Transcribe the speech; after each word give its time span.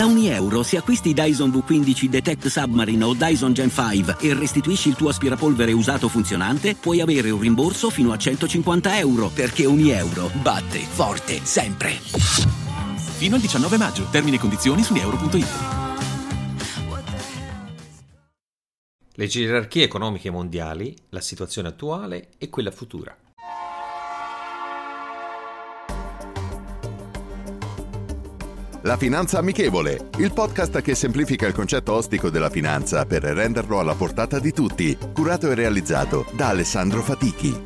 Da 0.00 0.06
ogni 0.06 0.28
euro, 0.28 0.62
se 0.62 0.78
acquisti 0.78 1.12
Dyson 1.12 1.50
V15 1.50 2.06
Detect 2.06 2.46
Submarine 2.46 3.04
o 3.04 3.12
Dyson 3.12 3.52
Gen 3.52 3.68
5 3.68 4.16
e 4.18 4.32
restituisci 4.32 4.88
il 4.88 4.94
tuo 4.94 5.10
aspirapolvere 5.10 5.72
usato 5.72 6.08
funzionante, 6.08 6.74
puoi 6.74 7.02
avere 7.02 7.28
un 7.28 7.38
rimborso 7.38 7.90
fino 7.90 8.10
a 8.10 8.16
150 8.16 8.98
euro, 8.98 9.28
perché 9.28 9.66
ogni 9.66 9.90
euro 9.90 10.30
batte 10.40 10.78
forte 10.78 11.40
sempre. 11.42 11.90
Fino 13.18 13.34
al 13.34 13.42
19 13.42 13.76
maggio. 13.76 14.06
Termini 14.10 14.36
e 14.36 14.38
condizioni 14.38 14.82
su 14.82 14.94
euro.it. 14.94 15.48
Le 19.12 19.26
gerarchie 19.26 19.84
economiche 19.84 20.30
mondiali, 20.30 20.96
la 21.10 21.20
situazione 21.20 21.68
attuale 21.68 22.28
e 22.38 22.48
quella 22.48 22.70
futura. 22.70 23.14
La 28.84 28.96
Finanza 28.96 29.36
Amichevole, 29.36 30.08
il 30.20 30.32
podcast 30.32 30.80
che 30.80 30.94
semplifica 30.94 31.46
il 31.46 31.52
concetto 31.52 31.92
ostico 31.92 32.30
della 32.30 32.48
finanza 32.48 33.04
per 33.04 33.22
renderlo 33.24 33.78
alla 33.78 33.94
portata 33.94 34.38
di 34.38 34.52
tutti, 34.52 34.96
curato 35.12 35.50
e 35.50 35.54
realizzato 35.54 36.24
da 36.34 36.48
Alessandro 36.48 37.02
Fatichi. 37.02 37.62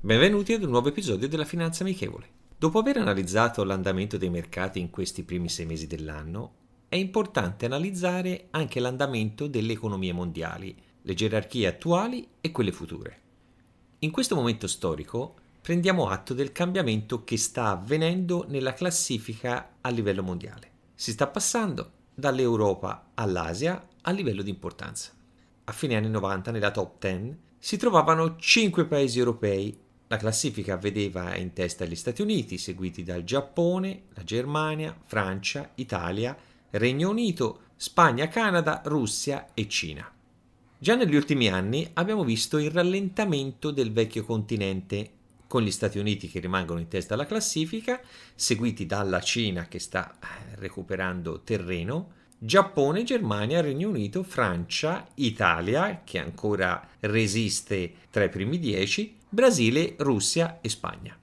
Benvenuti 0.00 0.54
ad 0.54 0.62
un 0.62 0.70
nuovo 0.70 0.88
episodio 0.88 1.28
della 1.28 1.44
Finanza 1.44 1.82
Amichevole. 1.82 2.26
Dopo 2.56 2.78
aver 2.78 2.96
analizzato 2.96 3.62
l'andamento 3.62 4.16
dei 4.16 4.30
mercati 4.30 4.80
in 4.80 4.88
questi 4.88 5.22
primi 5.22 5.50
sei 5.50 5.66
mesi 5.66 5.86
dell'anno, 5.86 6.52
è 6.88 6.96
importante 6.96 7.66
analizzare 7.66 8.46
anche 8.52 8.80
l'andamento 8.80 9.48
delle 9.48 9.72
economie 9.74 10.14
mondiali, 10.14 10.74
le 11.02 11.12
gerarchie 11.12 11.66
attuali 11.66 12.26
e 12.40 12.50
quelle 12.50 12.72
future. 12.72 13.18
In 14.04 14.10
questo 14.10 14.34
momento 14.34 14.66
storico 14.66 15.34
prendiamo 15.62 16.08
atto 16.08 16.34
del 16.34 16.52
cambiamento 16.52 17.24
che 17.24 17.38
sta 17.38 17.68
avvenendo 17.68 18.44
nella 18.48 18.74
classifica 18.74 19.76
a 19.80 19.88
livello 19.88 20.22
mondiale. 20.22 20.72
Si 20.94 21.12
sta 21.12 21.26
passando 21.26 21.90
dall'Europa 22.12 23.12
all'Asia 23.14 23.88
a 24.02 24.10
livello 24.10 24.42
di 24.42 24.50
importanza. 24.50 25.10
A 25.64 25.72
fine 25.72 25.96
anni 25.96 26.10
90 26.10 26.50
nella 26.50 26.70
top 26.70 27.00
10 27.00 27.36
si 27.58 27.78
trovavano 27.78 28.36
5 28.36 28.84
paesi 28.84 29.18
europei. 29.18 29.74
La 30.08 30.18
classifica 30.18 30.76
vedeva 30.76 31.34
in 31.36 31.54
testa 31.54 31.86
gli 31.86 31.96
Stati 31.96 32.20
Uniti, 32.20 32.58
seguiti 32.58 33.04
dal 33.04 33.24
Giappone, 33.24 34.02
la 34.12 34.22
Germania, 34.22 34.94
Francia, 35.02 35.70
Italia, 35.76 36.36
Regno 36.68 37.08
Unito, 37.08 37.60
Spagna, 37.74 38.28
Canada, 38.28 38.82
Russia 38.84 39.48
e 39.54 39.66
Cina. 39.66 40.13
Già 40.84 40.96
negli 40.96 41.16
ultimi 41.16 41.48
anni 41.48 41.88
abbiamo 41.94 42.24
visto 42.24 42.58
il 42.58 42.70
rallentamento 42.70 43.70
del 43.70 43.90
vecchio 43.90 44.22
continente, 44.22 45.12
con 45.46 45.62
gli 45.62 45.70
Stati 45.70 45.98
Uniti 45.98 46.28
che 46.28 46.40
rimangono 46.40 46.78
in 46.78 46.88
testa 46.88 47.14
alla 47.14 47.24
classifica, 47.24 48.02
seguiti 48.34 48.84
dalla 48.84 49.22
Cina 49.22 49.64
che 49.64 49.78
sta 49.78 50.18
eh, 50.20 50.56
recuperando 50.56 51.40
terreno, 51.40 52.10
Giappone, 52.36 53.02
Germania, 53.02 53.62
Regno 53.62 53.88
Unito, 53.88 54.22
Francia, 54.24 55.08
Italia, 55.14 56.02
che 56.04 56.18
ancora 56.18 56.86
resiste 57.00 57.90
tra 58.10 58.24
i 58.24 58.28
primi 58.28 58.58
dieci, 58.58 59.16
Brasile, 59.26 59.94
Russia 60.00 60.58
e 60.60 60.68
Spagna. 60.68 61.18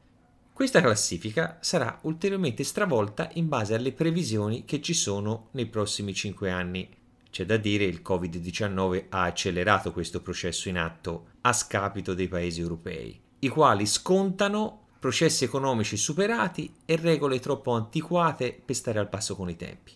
Questa 0.52 0.82
classifica 0.82 1.60
sarà 1.62 2.00
ulteriormente 2.02 2.64
stravolta 2.64 3.30
in 3.34 3.48
base 3.48 3.76
alle 3.76 3.92
previsioni 3.92 4.66
che 4.66 4.82
ci 4.82 4.96
sono 4.96 5.50
nei 5.52 5.68
prossimi 5.68 6.16
cinque 6.16 6.50
anni 6.50 6.90
c'è 7.32 7.46
da 7.46 7.58
dire 7.58 7.86
che 7.86 7.92
il 7.92 8.02
Covid-19 8.06 9.06
ha 9.10 9.24
accelerato 9.24 9.94
questo 9.94 10.22
processo 10.22 10.68
in 10.70 10.78
atto 10.78 11.28
a 11.42 11.54
scapito 11.54 12.14
dei 12.14 12.28
paesi 12.28 12.60
europei, 12.60 13.20
i 13.40 13.48
quali 13.48 13.86
scontano 13.86 14.88
processi 15.00 15.46
economici 15.46 15.98
superati 15.98 16.72
e 16.86 16.98
regole 16.98 17.40
troppo 17.40 17.72
antiquate 17.72 18.62
per 18.64 18.76
stare 18.76 19.00
al 19.00 19.10
passo 19.10 19.36
con 19.36 19.50
i 19.50 19.56
tempi. 19.56 19.94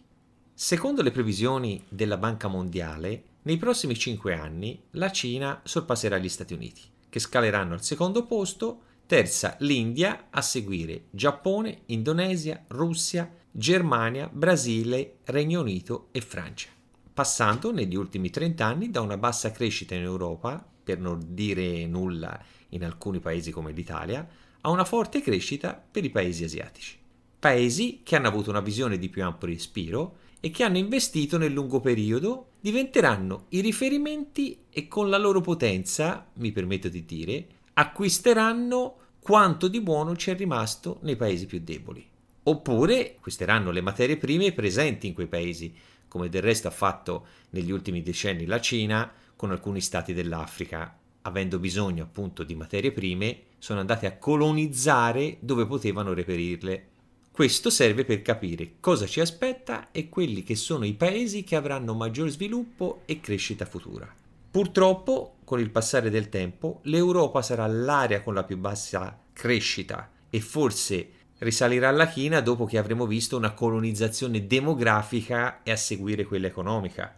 Secondo 0.53 1.01
le 1.01 1.11
previsioni 1.11 1.83
della 1.89 2.17
Banca 2.17 2.47
Mondiale, 2.47 3.23
nei 3.43 3.57
prossimi 3.57 3.95
5 3.95 4.33
anni 4.33 4.81
la 4.91 5.11
Cina 5.11 5.59
sorpasserà 5.63 6.17
gli 6.17 6.29
Stati 6.29 6.53
Uniti, 6.53 6.81
che 7.09 7.19
scaleranno 7.19 7.73
al 7.73 7.83
secondo 7.83 8.25
posto, 8.25 8.79
terza 9.05 9.57
l'India, 9.59 10.27
a 10.31 10.41
seguire 10.41 11.07
Giappone, 11.11 11.81
Indonesia, 11.87 12.63
Russia, 12.69 13.29
Germania, 13.51 14.29
Brasile, 14.31 15.17
Regno 15.25 15.59
Unito 15.59 16.07
e 16.11 16.21
Francia 16.21 16.74
passando 17.15 17.71
negli 17.71 17.95
ultimi 17.95 18.29
30 18.29 18.65
anni 18.65 18.91
da 18.91 18.99
una 18.99 19.15
bassa 19.15 19.49
crescita 19.51 19.95
in 19.95 20.01
Europa, 20.01 20.61
per 20.83 20.99
non 20.99 21.27
dire 21.29 21.87
nulla 21.87 22.37
in 22.69 22.83
alcuni 22.83 23.21
paesi 23.21 23.51
come 23.51 23.71
l'Italia, 23.71 24.27
a 24.59 24.69
una 24.69 24.83
forte 24.83 25.21
crescita 25.21 25.81
per 25.89 26.03
i 26.03 26.09
paesi 26.09 26.43
asiatici. 26.43 26.97
Paesi 27.39 28.01
che 28.03 28.17
hanno 28.17 28.27
avuto 28.27 28.49
una 28.49 28.59
visione 28.59 28.97
di 28.97 29.07
più 29.07 29.23
ampio 29.23 29.47
respiro 29.47 30.17
e 30.41 30.49
che 30.49 30.65
hanno 30.65 30.77
investito 30.77 31.37
nel 31.37 31.53
lungo 31.53 31.79
periodo 31.79 32.49
diventeranno 32.59 33.45
i 33.49 33.61
riferimenti 33.61 34.65
e 34.69 34.89
con 34.89 35.09
la 35.09 35.17
loro 35.17 35.39
potenza, 35.39 36.27
mi 36.33 36.51
permetto 36.51 36.89
di 36.89 37.05
dire, 37.05 37.47
acquisteranno 37.75 38.97
quanto 39.21 39.69
di 39.69 39.79
buono 39.79 40.17
ci 40.17 40.31
è 40.31 40.35
rimasto 40.35 40.99
nei 41.03 41.15
paesi 41.15 41.45
più 41.45 41.61
deboli. 41.63 42.05
Oppure 42.43 43.15
acquisteranno 43.15 43.71
le 43.71 43.81
materie 43.81 44.17
prime 44.17 44.51
presenti 44.51 45.07
in 45.07 45.13
quei 45.13 45.27
paesi, 45.27 45.73
come 46.15 46.29
del 46.29 46.43
resto 46.43 46.69
ha 46.69 46.71
fatto 46.71 47.25
negli 47.49 47.71
ultimi 47.71 48.01
decenni 48.01 48.45
la 48.45 48.61
Cina 48.61 49.11
con 49.35 49.51
alcuni 49.51 49.81
stati 49.81 50.13
dell'Africa, 50.13 50.97
avendo 51.23 51.59
bisogno 51.59 52.03
appunto 52.03 52.45
di 52.45 52.55
materie 52.55 52.93
prime, 52.93 53.39
sono 53.57 53.81
andati 53.81 54.05
a 54.05 54.15
colonizzare 54.15 55.35
dove 55.41 55.65
potevano 55.65 56.13
reperirle. 56.13 56.87
Questo 57.31 57.69
serve 57.69 58.05
per 58.05 58.21
capire 58.21 58.75
cosa 58.79 59.05
ci 59.05 59.19
aspetta 59.19 59.91
e 59.91 60.07
quelli 60.07 60.43
che 60.43 60.55
sono 60.55 60.85
i 60.85 60.93
paesi 60.93 61.43
che 61.43 61.57
avranno 61.57 61.93
maggior 61.93 62.29
sviluppo 62.29 63.01
e 63.03 63.19
crescita 63.19 63.65
futura. 63.65 64.09
Purtroppo, 64.49 65.39
con 65.43 65.59
il 65.59 65.69
passare 65.69 66.09
del 66.09 66.29
tempo, 66.29 66.79
l'Europa 66.83 67.41
sarà 67.41 67.67
l'area 67.67 68.21
con 68.21 68.33
la 68.33 68.45
più 68.45 68.57
bassa 68.57 69.19
crescita 69.33 70.09
e 70.29 70.39
forse 70.39 71.09
risalirà 71.39 71.89
alla 71.89 72.07
China 72.07 72.39
dopo 72.41 72.65
che 72.65 72.77
avremo 72.77 73.05
visto 73.05 73.37
una 73.37 73.53
colonizzazione 73.53 74.47
demografica 74.47 75.63
e 75.63 75.71
a 75.71 75.75
seguire 75.75 76.25
quella 76.25 76.47
economica. 76.47 77.13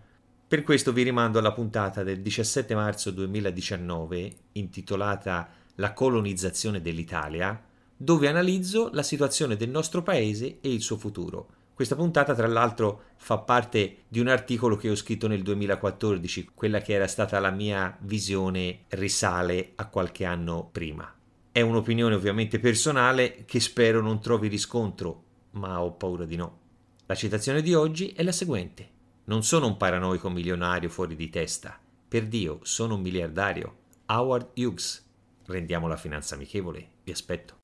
Per 0.47 0.63
questo 0.63 0.94
vi 0.94 1.03
rimando 1.03 1.39
alla 1.39 1.51
puntata 1.51 2.03
del 2.03 2.22
17 2.22 2.73
marzo 2.73 3.11
2019 3.11 4.35
intitolata 4.53 5.50
La 5.75 5.91
colonizzazione 5.94 6.81
dell'Italia, 6.81 7.61
dove 7.95 8.27
analizzo 8.27 8.89
la 8.94 9.03
situazione 9.03 9.56
del 9.57 9.69
nostro 9.69 10.03
paese 10.03 10.59
e 10.61 10.72
il 10.72 10.81
suo 10.81 10.97
futuro. 10.97 11.50
Questa 11.73 11.95
puntata, 11.95 12.33
tra 12.33 12.47
l'altro, 12.47 13.03
fa 13.17 13.38
parte 13.39 13.97
di 14.07 14.19
un 14.19 14.29
articolo 14.29 14.77
che 14.77 14.89
ho 14.89 14.95
scritto 14.95 15.27
nel 15.27 15.44
2014, 15.44 16.51
quella 16.56 16.79
che 16.79 16.94
era 16.94 17.07
stata 17.07 17.39
la 17.39 17.51
mia 17.51 17.95
visione 18.01 18.85
risale 18.89 19.73
a 19.75 19.88
qualche 19.88 20.25
anno 20.25 20.69
prima. 20.72 21.16
È 21.57 21.62
un'opinione 21.62 22.13
ovviamente 22.13 22.59
personale 22.59 23.44
che 23.45 23.59
spero 23.59 24.00
non 24.00 24.22
trovi 24.22 24.47
riscontro, 24.47 25.23
ma 25.53 25.81
ho 25.81 25.94
paura 25.94 26.23
di 26.23 26.35
no. 26.35 26.59
La 27.07 27.16
citazione 27.16 27.63
di 27.63 27.73
oggi 27.73 28.09
è 28.09 28.22
la 28.22 28.31
seguente. 28.31 28.88
Non 29.23 29.41
sono 29.41 29.66
un 29.66 29.75
paranoico 29.75 30.29
milionario 30.29 30.88
fuori 30.88 31.16
di 31.16 31.31
testa. 31.31 31.75
Per 32.07 32.28
Dio, 32.28 32.59
sono 32.62 32.94
un 32.94 33.01
miliardario. 33.01 33.75
Howard 34.06 34.50
Hughes. 34.53 35.03
Rendiamo 35.47 35.88
la 35.88 35.97
finanza 35.97 36.35
amichevole. 36.35 36.90
Vi 37.03 37.12
aspetto. 37.12 37.57